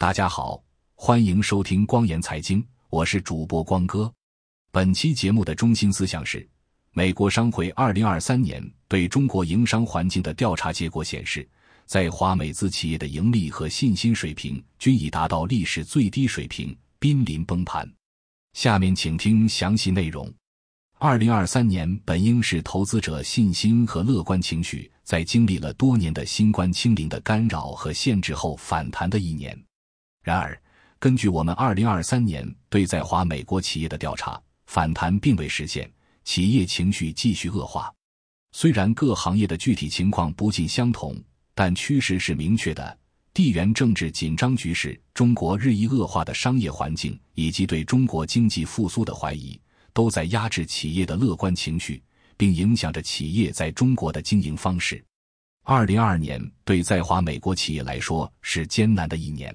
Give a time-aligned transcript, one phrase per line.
[0.00, 0.62] 大家好，
[0.94, 4.08] 欢迎收听光言财经，我是主播光哥。
[4.70, 6.48] 本期节目的中心思想是：
[6.92, 11.46] 美国商会二零二三年对中国营商环境的调查结果显示，
[11.84, 17.92] 在华美资企业的盈利和信心水平均已达到历史最低水平，濒临崩盘。
[18.52, 20.32] 下面请听详细内容。
[20.98, 29.60] 二零二三年本应是投资者信心和乐观情绪在经历了多年的新冠清零的干扰和限制后反弹的一年。
[30.28, 30.60] 然而，
[30.98, 35.90] 根据我们二零二三年对在华美国企业的调查，反弹并未实现，
[36.22, 37.90] 企业情绪继续恶化。
[38.52, 41.16] 虽然各行业的具体情况不尽相同，
[41.54, 42.98] 但趋势是明确的：
[43.32, 49.58] 地缘政治紧张局势、中国日益恶化的商业环境以及对中国经济复苏的怀疑。
[49.94, 52.02] 都在压制企业的乐观情绪，
[52.36, 55.02] 并影响着企业在中国的经营方式。
[55.64, 59.54] 二零二二年对在华美国企业来说是艰难的一年，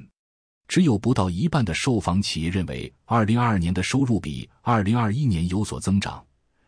[0.73, 6.25] 只有不到一半的受访企业认为二零二二年的收入比二零二一年有所增长，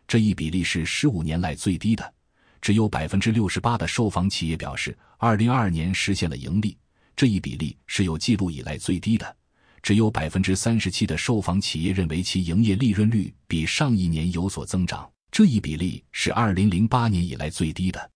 [0.07, 2.13] 这一比例是十五年来最低的。
[2.61, 6.77] 只有百分之六十八的受访企业表示二零二二年实现了盈利，
[7.15, 9.35] 这一比例是有记录以来最低的。
[9.81, 18.11] 只有百分之三十七的受访企业认为其营业利润率比上一年有所增长，这一比例是二零零八年以来最低的。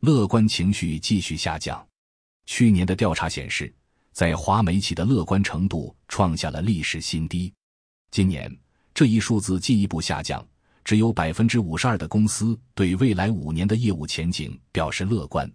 [0.00, 1.86] 乐观情绪继续下降。
[2.44, 3.72] 去年的调查显示，
[4.18, 7.54] 在华美企的乐观程度创下了历史新低。
[8.10, 8.52] 今年
[8.92, 10.44] 这一数字进一步下降，
[10.82, 15.48] 只有百分之五十二的公司对未来五年的业务前景表示乐观。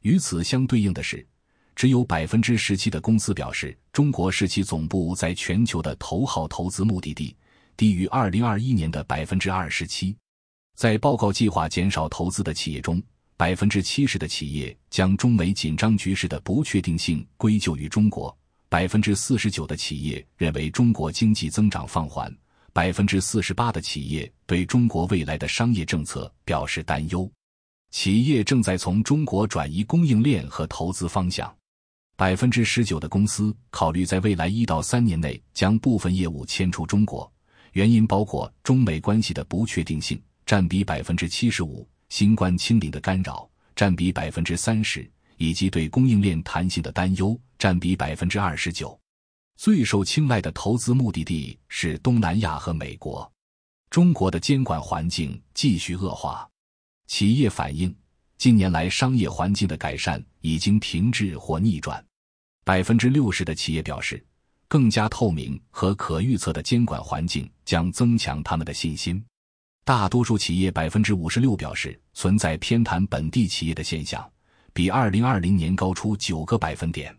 [0.00, 1.22] 与此相对应的是。
[1.76, 7.36] 只有百分之十七的公司表示，中国是其总部在全球的头号投资目的地，
[7.76, 10.16] 低于二零二一年的百分之二十七。
[10.74, 13.02] 在报告计划减少投资的企业中，
[13.38, 18.36] 百分之七十的企业将中美紧张局势的不确定性归咎于中国，
[18.68, 22.36] 百分之四十九的企业认为中国经济增长放缓，
[22.72, 27.30] 百分之四十八的企业对中国未来的商业政策表示担忧。
[27.92, 31.48] 企业正在从中国转移供应链和投资方向。
[32.16, 37.32] 百分之十九的公司考虑在未来一到三年内将部分业务迁出中国，
[37.74, 45.02] 原因包括中美关系的不确定性，占比百分之七十五；新冠清零的干扰，占比百分之三十；
[45.36, 48.98] 以及对供应链弹性的担忧，占比百分之二十九。
[49.56, 53.30] 最受青睐的投资目的地是东南亚和美国。
[53.90, 56.48] 中国的监管环境继续恶化，
[57.06, 57.94] 企业反映
[58.36, 62.04] 近年来商业环境的改善已经停滞或逆转。
[62.64, 64.24] 百分之六十的企业表示，
[64.68, 69.24] 更加透明和可预测的监管环境将增强他们的信心。
[69.88, 74.30] 大多数企业百分之五十六表示存在偏袒本地企业的现象，
[74.74, 77.16] 比二零二零年高出九个百分点。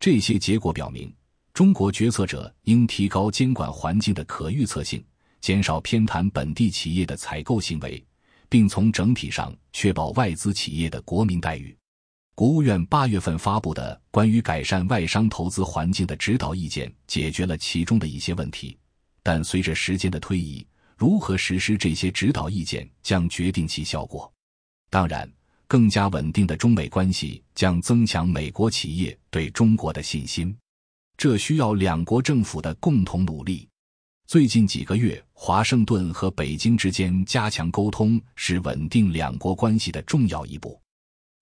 [0.00, 1.14] 这些结果表明，
[1.54, 5.00] 中国决策者应提高监管环境的可预测性，
[5.40, 8.04] 减少偏袒本地企业的采购行为，
[8.48, 11.72] 并从整体上确保外资企业的国民待遇。
[12.34, 18.76] 国务院八月份发布的关于改善外商投资环境的指导意见解决了其中的一些问题，
[19.22, 20.66] 但随着时间的推移，
[21.00, 24.30] 如何实施这些指导意见将决定其效果。
[24.90, 25.26] 当然，
[25.66, 30.54] 更加稳定的中美关系将增强美国企业对中国的信心，
[31.16, 33.66] 这需要两国政府的共同努力。
[34.26, 40.78] 最近几个月，华盛顿和北京之间加强沟通是稳定两国关系的重要一步。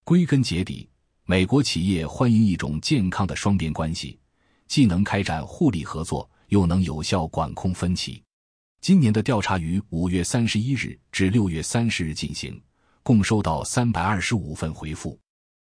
[0.05, 0.89] 归根结底，
[1.25, 4.21] 美国企业欢迎一种健康的双边关系，
[4.69, 8.23] 既能开展互利合作，又能有效管控分歧。
[8.81, 12.61] 今年的调查于五月三十一日至六月三十日进行，
[13.03, 15.19] 共收到三百二十五份回复，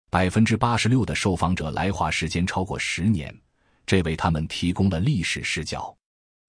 [0.10, 3.36] 百分之八十六的受访者来华时间超过十年，
[3.86, 5.96] 这为他们提供了历史视角。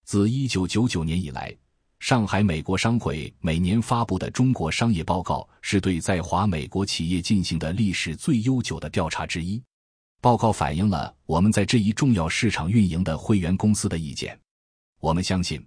[0.05, 1.55] 自一九九九年以来。
[1.99, 9.63] 上海美国商会每年发布的中国商业报告是对在华美国企业进行的历史最悠久的调查之一。
[10.21, 14.37] 报告反映了我们在这一重要市场运营的会员公司的意见。
[14.99, 15.65] 我们相信，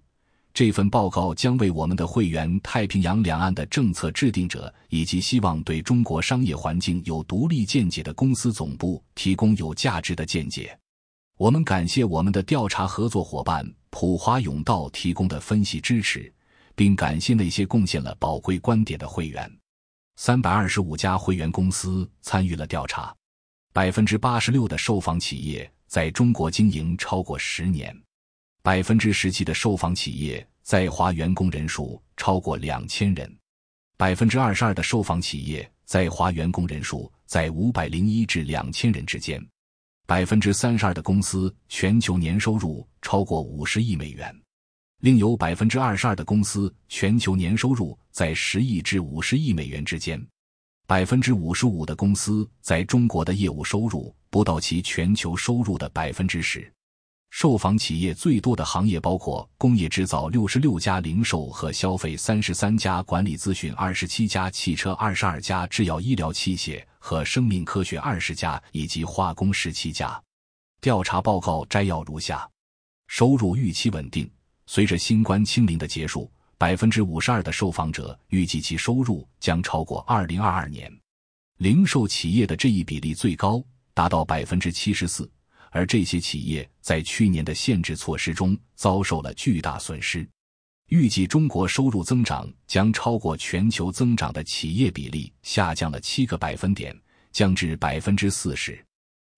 [0.56, 10.74] 这份报告将为我们的会员太平洋两岸的政策制定者以及希望对中国商业环境有独立见解的公司总部提供有价值的见解。
[11.36, 16.34] 我们感谢我们的调查合作伙伴普华永道提供的分析支持，
[16.74, 19.52] 并感谢那些贡献了宝贵观点的会员。
[20.16, 23.14] 三百二十五家会员公司参与了调查，
[23.74, 27.94] 百分之八十六的受访企业在中国经营超过十年，
[28.66, 33.32] 百分之十七的受访企业在华员工人数超过两千人，
[33.96, 39.40] 百分之二十二的受访企业在华员工人数在五百零一至两千人之间。
[40.08, 44.36] 百分之三十二的公司全球年收入超过五十亿美元，
[45.02, 50.20] 另有百分之二十二的公司全球年收入在十亿至五十亿美元之间，
[50.88, 56.68] 百分之五十五的公司在中国的业务收入不到其全球收入的百分之十。
[57.38, 70.18] 受访企业最多的行业包括工业制造六十六家、零售和消费三十三家、管理咨询二十七家、汽车二十二家、制药医疗器械和生命科学二十家以及化工十七家。
[70.80, 72.50] 调查报告摘要如下：
[73.08, 74.32] 收入预期稳定。
[74.66, 80.90] 随着新冠清零的结束，百分之五十二的受访者预计其收入将超过二零二二年。
[81.58, 83.62] 零售企业的这一比例最高，
[83.94, 85.30] 达到百分之七十四。
[85.76, 90.26] 而这些企业在去年的限制措施中遭受了巨大损失。
[90.88, 96.98] 预计中国收入增长将超过全球增长的企业比例下降了七个百分点，
[97.34, 98.82] 降至百分之四十。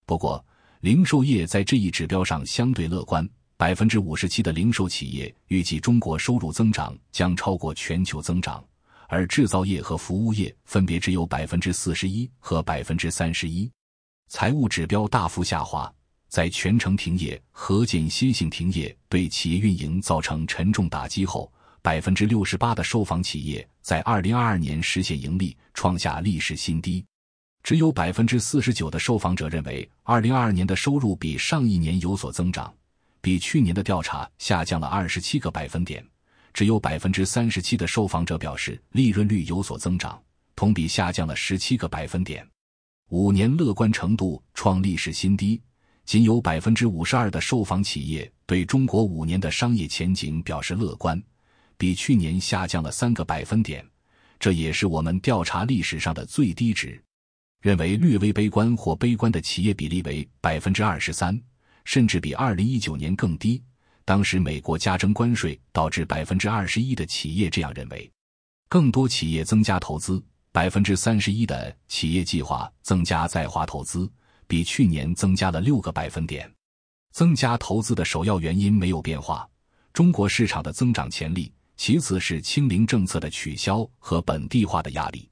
[0.05, 0.45] 不过，
[0.81, 8.63] 零售业在这一指标上相对乐观，百分之五十七的零售企业预计中国收入增长将超过全球增长，
[9.07, 13.67] 而制造业和服务业分别只有百分之四十一和百分之三十一。
[14.29, 15.91] 财务指标大幅下滑。
[16.29, 21.51] 在全城停业和间歇性停业对企业运营造成沉重打击后，
[21.81, 27.05] 百分之六十八的受访企业在二零二二年实现盈利，创下历史新低。
[27.63, 32.73] 只有百分之四十九的受访者认为二零二二年的收入比上一年有所增长，
[33.21, 36.05] 比去年的调查下降了二十七个百分点。
[36.53, 40.21] 只有百分之三十七的受访者表示利润率有所增长，
[40.55, 42.47] 同比下降了十七个百分点。
[43.09, 45.61] 五年乐观程度创历史新低。
[46.07, 51.21] 仅有百分之五十二的受访企业对中国五年的商业前景表示乐观，
[51.77, 53.85] 比去年下降了三个百分点，
[54.39, 56.97] 这也是我们调查历史上的最低值。
[57.61, 61.37] 认为略微悲观或悲观的企业比例为百分之二十三，
[61.83, 63.61] 甚至比二零一九年更低。
[64.05, 68.09] 当时美国加征关税导致百分之二十一的企业这样认为。
[68.69, 70.23] 更多企业增加投资，
[70.53, 74.09] 百分之三十一的企业计划增加在华投资。
[74.47, 76.51] 比去年增加了六个百分点。
[77.11, 79.47] 增加投资的首要原因没有变化，
[79.93, 81.51] 中国市场的增长潜力。
[81.75, 85.29] 其次是清零政策的取消和本地化的压力。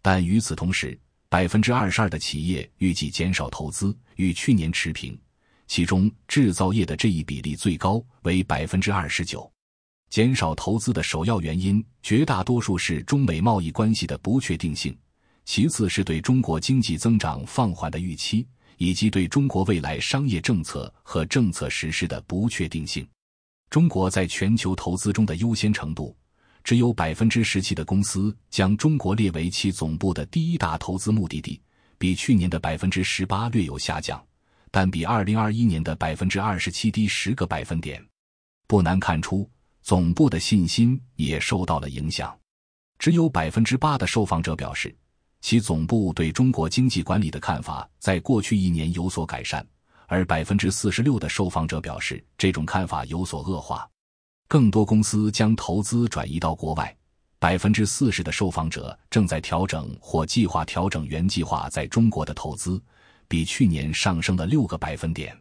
[0.00, 0.98] 但与此同时，
[1.28, 5.18] 百分之二十二的企业预计减少投资，与去年持平。
[5.66, 9.50] 其中制造业的这一比例最高，为百分之二十九。
[10.08, 14.96] 减少投资的首要原因，绝大多数是中美贸易关系的不确定性。
[15.44, 18.46] 其次是对中国经济增长放缓的预期，
[18.78, 23.06] 以及对中国未来商业政策和政策实施的不确定性。
[23.68, 26.16] 中国在全球投资中的优先程度，
[26.62, 31.60] 只有百分之十七的公司将中国列为其总部的第一大投资目的地，
[31.98, 34.24] 比去年的百分之十八略有下降，
[34.70, 38.02] 但比二零二一年的百分之二十七低十个百分点。
[38.66, 39.48] 不难看出，
[39.82, 42.34] 总部的信心也受到了影响。
[42.98, 44.94] 只有百分之八的受访者表示。
[45.44, 49.62] 其总部对中国经济管理的看法在过去一年有所改善，
[50.06, 53.86] 而百分之四十六的受访者表示这种看法有所恶化。
[54.48, 56.96] 更多公司将投资转移到国外，
[57.38, 62.82] 百分之四十的受访者正在调整或计划调整原计划在中国的投资，
[63.28, 65.38] 比去年上升了六个百分点。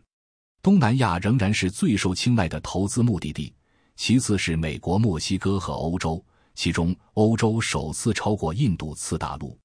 [0.62, 3.54] 东南亚仍然是最受青睐的投资目的地，
[3.96, 6.22] 其次是美国、墨西哥和欧洲，
[6.56, 9.58] 其中欧洲首次超过印度次大陆。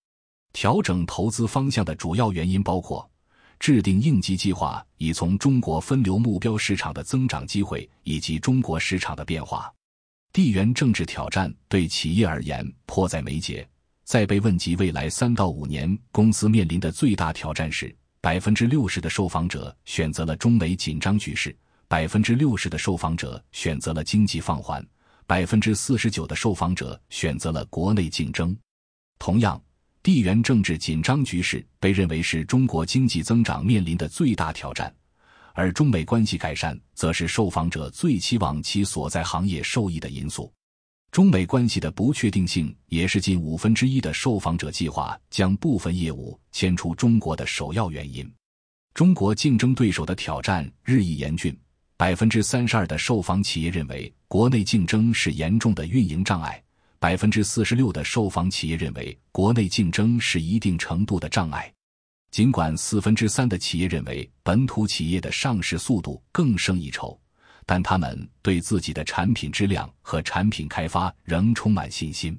[0.52, 3.08] 调整投资方向的主要原因包括：
[3.60, 9.72] 制定应急计划，以从中国分流目标市场的增长机会以及中国市场的变化；
[10.32, 13.68] 地缘政治挑战对企业而言迫在眉睫。
[14.04, 21.54] 在被问及未来三到五年公司面临的最大挑战时，百分之六十的受访者选择了中美紧张局势，
[21.88, 24.84] 百分之六十的受访者选择了经济放缓，
[25.26, 28.56] 百分之四十九的受访者选择了国内竞争。
[29.18, 29.60] 同样。
[30.02, 34.94] 地缘政治紧张局势被认为是中国经济增长面临的最大挑战，
[35.54, 40.52] 而中美关系改善则是受访者最期望其所在行业受益的因素。
[41.10, 48.30] 中美关系的不确定性也是近五分之一的受访者计划将部分业务迁出中国的首要原因。
[48.94, 51.56] 中国竞争对手的挑战日益严峻，
[51.96, 56.62] 百分之三十二的受访企业认为国内竞争是严重的运营障碍。
[57.00, 61.72] 百分之四十六的受访企业认为国内竞争是一定程度的障碍，
[62.32, 67.16] 尽管四分之三的企业认为本土企业的上市速度更胜一筹，
[67.64, 72.36] 但他们对自己的产品质量和产品开发仍充满信心。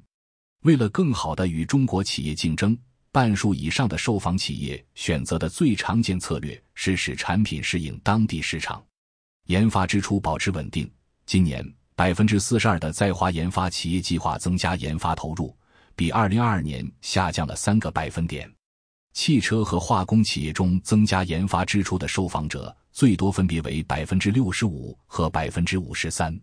[0.63, 2.77] 为了更好的与中国企业竞争，
[3.13, 8.83] 半数以上的受访企业选择的最常见策略是使产品适应当地市场。
[9.45, 10.91] 研发支出保持稳定，
[11.25, 11.65] 今年
[11.99, 15.53] 百分之四十二的在华研发企业计划增加研发投入，
[15.97, 18.49] 比二零二二年下降了三个百分点。
[19.11, 26.33] 汽车和化工企业中增加研发支出的受访者最多，分别为百分之六十五和百分之五十三。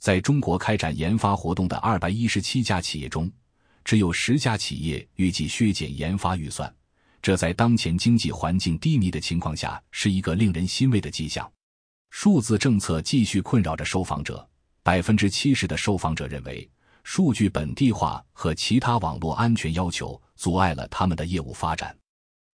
[0.00, 3.30] 在中国开展研发活动的二百一十七家企业中，
[3.84, 6.74] 只有十家企业预计削减研发预算。
[7.22, 11.48] 这在当前经济环境低迷的情况下，是一个令人欣慰的迹象。
[12.10, 14.44] 数字政策继续困扰着受访者，
[14.88, 16.66] 百分之七十的受访者认为，
[17.04, 21.94] 数据本地化和其他网络安全要求阻碍了他们的业务发展。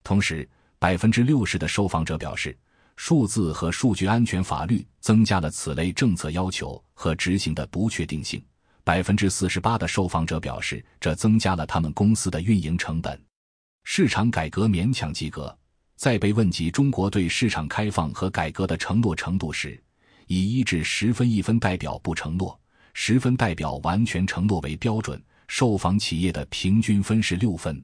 [0.03, 0.49] 同时，
[0.81, 2.59] 百分之六十的受访者表示。
[2.97, 8.45] 数字和数据安全法律增加了此类政策要求和执行的不确定性。
[8.83, 13.17] 百分之四十八的受访者表示，这增加了他们公司的运营成本。
[13.85, 15.57] 市场改革勉强及格。
[15.95, 19.81] 在被问及中国对市场开放和改革的承诺程度时，
[20.27, 22.59] 以一至十分，一分代表不承诺，
[22.93, 25.23] 十分代表完全承诺为标准。
[25.47, 27.83] 受访企业的平均分是六分。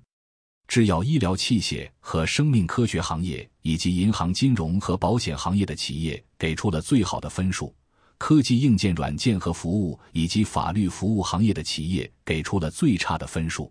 [0.66, 7.70] 制药、医疗器械和生命科学行业，以及银行、金融和保险行业的企业给出了最好的分数；
[8.16, 13.70] 科技、硬件、软件和服务以及法律服务行业的企业给出了最差的分数。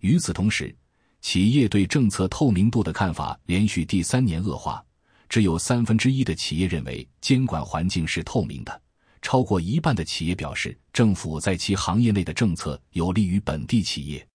[0.00, 0.74] 与此同时，
[1.20, 4.84] 企业对政策透明度的看法连续第三年恶化，
[5.30, 8.82] 只有三分之一的企业认为监管环境是透明的，
[9.22, 14.26] 超过一半的企业表示政府在其行业内的政策有利于本地企业。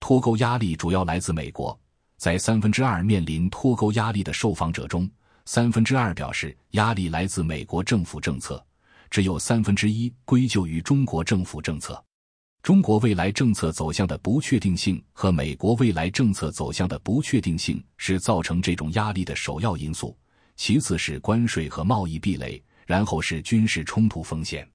[0.00, 1.76] 脱钩压力主要来自美国，
[2.18, 5.10] 在三分之二面临脱钩压力的受访者中，
[5.46, 8.62] 三分之二表示压力来自美国政府政策，
[9.08, 12.04] 只有三分之一归咎于中国政府政策。
[12.62, 20.14] 中国未来政策走向的不确定性和美国未来政策走向的不确定性是造成这种压力的首要因素，
[20.56, 24.68] 其次是关税和贸易壁垒，然后是军事冲突风险。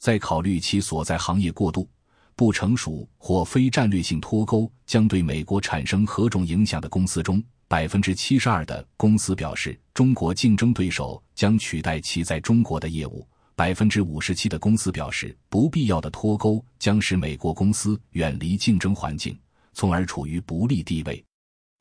[0.00, 1.88] 在考虑其所在行业过度。
[2.36, 19.38] 不成熟或非战略性脱钩将对美国产生何种影响的公司中，百分之七十二的公司表示中国竞争对手将取代其在中国的业务；百分之五十七的公司表示不必要的脱钩将使美国公司远离竞争环境，
[19.72, 21.24] 从而处于不利地位。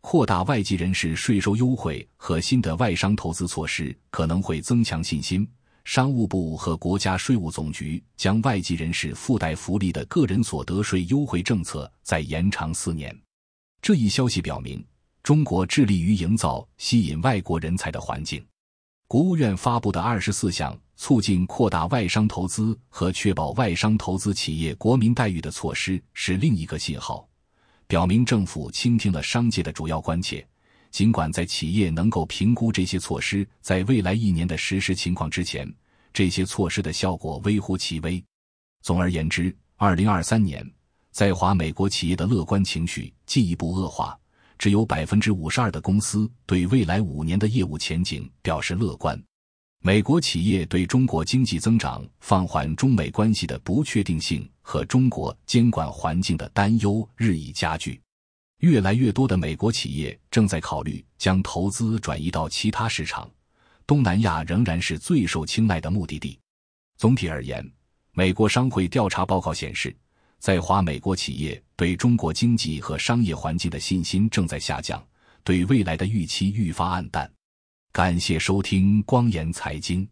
[0.03, 5.47] 扩大外籍人士税收优惠和新的外商投资措施可能会增强信心。
[5.85, 13.17] 商务部和国家税务总局将外籍人士附带福利的个人所得税优惠政策再延长四年。
[13.81, 14.85] 这一消息表明，
[15.23, 18.45] 中国致力于营造吸引外国人才的环境。
[19.07, 27.25] 国务院发布的二十四项促进扩大外商投资和确保外商投资企业国民待遇的措施是另一个信号，
[27.93, 30.43] 表明政府倾听了商界的主要关切。
[30.89, 35.71] 尽管在企业能够评估这些措施在未来一年的实施情况之前，
[36.11, 38.23] 这些措施的效果微乎其微。
[38.81, 40.67] 总而言之，二零二三年
[41.11, 44.17] 在华美国企业的乐观情绪进一步恶化，
[44.57, 49.23] 只有百分之五十二的公司对未来五年的业务前景表示乐观。
[49.85, 57.99] 美国企业对中国经济增长放缓、中美关系的不确定性和中国监管环境的担忧日益加剧。
[58.59, 63.29] 越来越多的美国企业正在考虑将投资转移到其他市场，
[63.85, 66.39] 东南亚仍然是最受青睐的目的地。
[66.95, 67.69] 总体而言，
[68.13, 69.93] 美国商会调查报告显示，
[70.39, 75.05] 在华美国企业对中国经济和商业环境的信心正在下降，
[75.43, 77.29] 对未来的预期愈发暗淡。
[77.93, 80.09] 感谢收听光言财经，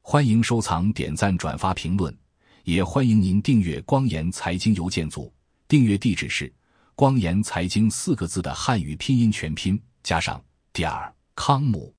[0.00, 2.16] 欢迎收藏、点赞、转发、评论，
[2.64, 5.30] 也欢迎您订阅光言财经邮件组，
[5.68, 6.50] 订阅地址是。
[6.94, 10.42] 光言财经四个字的汉语拼音全拼加上
[10.72, 11.94] 点儿康姆，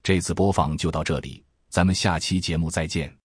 [0.00, 3.17] 这次播放就到这里，咱们下期节目再见。